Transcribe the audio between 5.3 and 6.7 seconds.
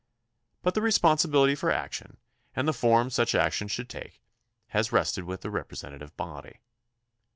the representative body.